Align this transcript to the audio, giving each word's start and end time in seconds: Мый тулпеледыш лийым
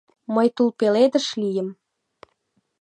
Мый 0.35 0.47
тулпеледыш 0.55 1.25
лийым 1.41 1.69